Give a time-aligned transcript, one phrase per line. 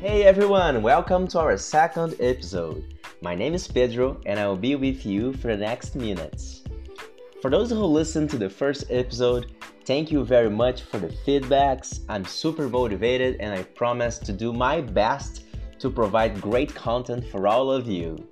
[0.00, 2.94] Hey everyone, welcome to our second episode.
[3.20, 6.62] My name is Pedro and I will be with you for the next minutes.
[7.42, 9.52] For those who listened to the first episode,
[9.84, 12.00] thank you very much for the feedbacks.
[12.08, 15.44] I'm super motivated and I promise to do my best
[15.80, 18.26] to provide great content for all of you.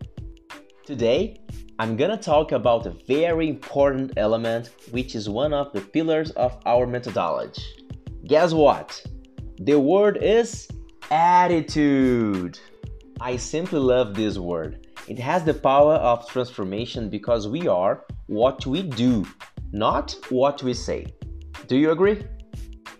[0.86, 1.42] Today,
[1.78, 6.56] I'm gonna talk about a very important element which is one of the pillars of
[6.64, 7.62] our methodology.
[8.24, 9.04] Guess what?
[9.60, 10.66] The word is
[11.10, 12.58] attitude.
[13.20, 14.86] I simply love this word.
[15.08, 19.26] It has the power of transformation because we are what we do,
[19.72, 21.06] not what we say.
[21.66, 22.24] Do you agree?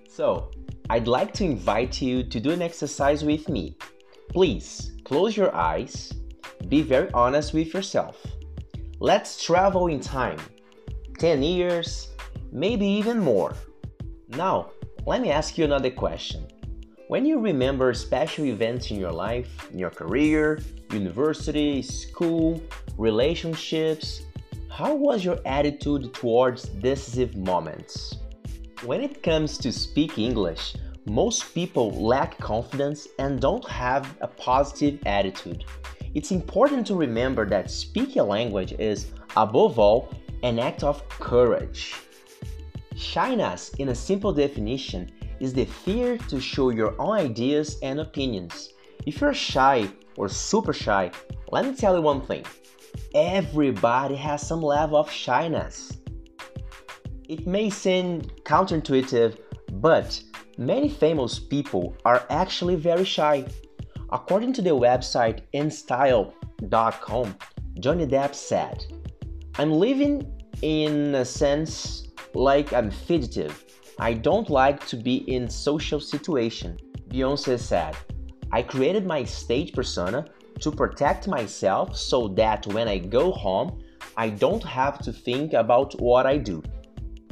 [0.09, 0.51] So,
[0.91, 3.77] I'd like to invite you to do an exercise with me.
[4.31, 6.13] Please close your eyes,
[6.69, 8.17] be very honest with yourself.
[9.01, 10.39] Let's travel in time
[11.19, 12.09] 10 years,
[12.53, 13.55] maybe even more.
[14.29, 14.71] Now,
[15.07, 16.47] let me ask you another question.
[17.09, 20.61] When you remember special events in your life, in your career,
[20.93, 22.63] university, school,
[22.99, 24.27] relationships,
[24.69, 28.15] how was your attitude towards decisive moments?
[28.85, 35.01] When it comes to speak English, most people lack confidence and don't have a positive
[35.07, 35.65] attitude.
[36.13, 41.95] It's important to remember that speaking a language is, above all, an act of courage.
[42.97, 45.11] Shyness, in a simple definition,
[45.41, 48.71] is the fear to show your own ideas and opinions.
[49.07, 51.11] If you're shy or super shy,
[51.51, 52.45] let me tell you one thing
[53.15, 55.93] everybody has some level of shyness.
[57.29, 59.39] It may seem counterintuitive,
[59.75, 60.21] but
[60.57, 63.47] many famous people are actually very shy.
[64.11, 67.37] According to the website InStyle.com,
[67.81, 68.85] Johnny Depp said,
[69.59, 70.27] I'm living
[70.63, 73.68] in a sense like I'm fugitive
[74.01, 76.79] I don't like to be in social situation.
[77.09, 77.97] Beyonce said,
[78.53, 80.27] I created my stage persona
[80.61, 83.83] to protect myself so that when I go home,
[84.17, 86.63] I don't have to think about what I do.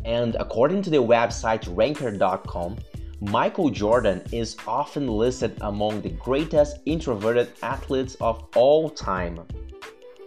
[0.05, 2.79] And according to the website ranker.com,
[3.21, 9.41] Michael Jordan is often listed among the greatest introverted athletes of all time.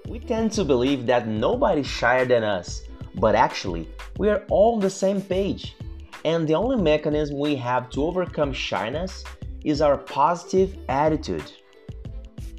[0.07, 2.81] We tend to believe that nobody's shyer than us,
[3.16, 5.75] but actually, we are all on the same page.
[6.25, 9.24] And the only mechanism we have to overcome shyness
[9.63, 11.52] is our positive attitude.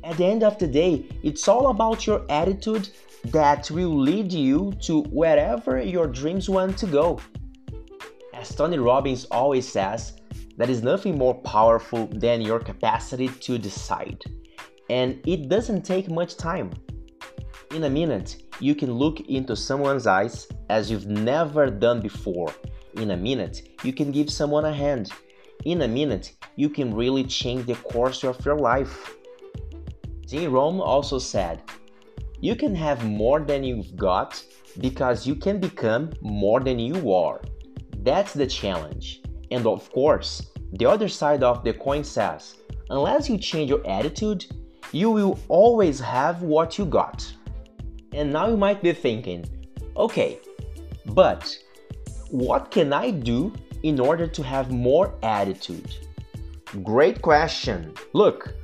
[0.02, 2.88] At the end of the day, it's all about your attitude
[3.26, 7.20] that will lead you to wherever your dreams want to go.
[8.32, 10.14] As Tony Robbins always says,
[10.56, 14.22] there is nothing more powerful than your capacity to decide.
[14.88, 16.72] And it doesn't take much time.
[17.74, 22.52] In a minute, you can look into someone's eyes as you've never done before
[22.94, 25.10] in a minute, you can give someone a hand.
[25.64, 29.14] In a minute, you can really change the course of your life.
[30.26, 31.62] Jim Rohn also said,
[32.40, 34.42] You can have more than you've got
[34.80, 37.40] because you can become more than you are.
[37.98, 39.22] That's the challenge.
[39.50, 42.56] And of course, the other side of the coin says,
[42.90, 44.46] unless you change your attitude,
[44.92, 47.32] you will always have what you got.
[48.12, 49.44] And now you might be thinking,
[49.96, 50.38] okay,
[51.06, 51.56] but
[52.30, 53.52] what can I do
[53.82, 55.94] in order to have more attitude?
[56.82, 57.92] Great question.
[58.12, 58.54] Look,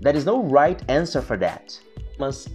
[0.00, 1.78] there is no right answer for that.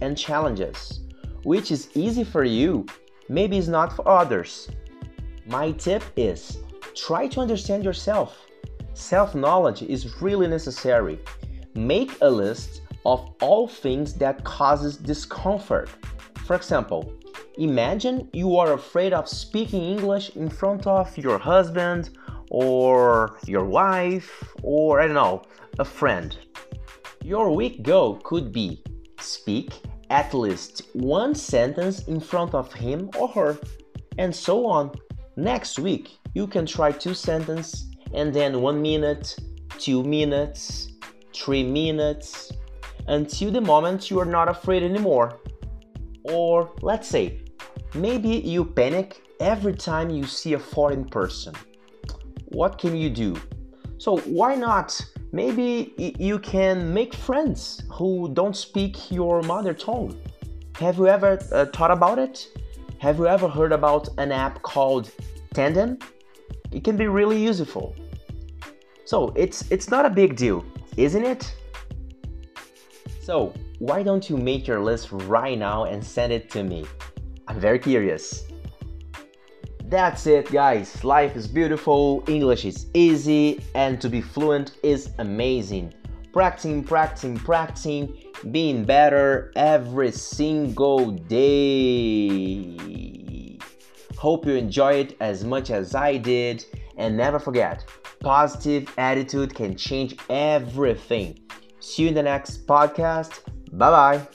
[0.00, 1.00] And challenges,
[1.42, 2.84] which is easy for you,
[3.30, 4.68] maybe is not for others.
[5.46, 6.58] My tip is
[6.94, 8.46] try to understand yourself.
[8.92, 11.18] Self knowledge is really necessary.
[11.74, 15.88] Make a list of all things that causes discomfort.
[16.44, 17.12] For example,
[17.58, 22.10] Imagine you are afraid of speaking English in front of your husband
[22.50, 25.42] or your wife or I don't know,
[25.78, 26.36] a friend.
[27.22, 28.82] Your week goal could be
[29.20, 29.70] speak
[30.10, 33.56] at least one sentence in front of him or her,
[34.18, 34.90] and so on.
[35.36, 39.36] Next week, you can try two sentences and then one minute,
[39.78, 40.88] two minutes,
[41.32, 42.50] three minutes,
[43.06, 45.38] until the moment you are not afraid anymore.
[46.24, 47.43] Or let's say
[47.94, 51.54] Maybe you panic every time you see a foreign person.
[52.46, 53.36] What can you do?
[53.98, 55.00] So, why not?
[55.30, 60.20] Maybe you can make friends who don't speak your mother tongue.
[60.80, 62.48] Have you ever uh, thought about it?
[62.98, 65.12] Have you ever heard about an app called
[65.52, 65.98] Tandem?
[66.72, 67.94] It can be really useful.
[69.04, 70.64] So, it's it's not a big deal,
[70.96, 71.54] isn't it?
[73.22, 76.86] So, why don't you make your list right now and send it to me?
[77.54, 78.44] I'm very curious.
[79.84, 81.04] That's it, guys.
[81.04, 85.94] Life is beautiful, English is easy, and to be fluent is amazing.
[86.32, 88.18] practicing, practicing, practicing,
[88.50, 91.46] being better every single day.
[94.18, 96.64] Hope you enjoy it as much as I did,
[96.96, 97.84] and never forget
[98.18, 101.38] positive attitude can change everything.
[101.78, 103.42] See you in the next podcast.
[103.70, 104.26] Bye bye.